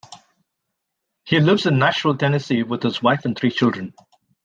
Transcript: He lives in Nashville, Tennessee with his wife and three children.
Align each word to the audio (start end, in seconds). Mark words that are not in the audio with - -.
He 1.25 1.39
lives 1.39 1.67
in 1.67 1.77
Nashville, 1.77 2.17
Tennessee 2.17 2.63
with 2.63 2.81
his 2.81 3.03
wife 3.03 3.23
and 3.23 3.37
three 3.37 3.51
children. 3.51 3.93